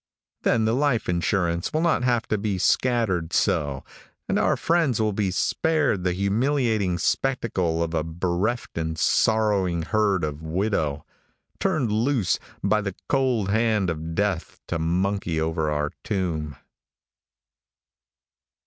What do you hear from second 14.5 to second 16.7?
to monkey o'er our tomb.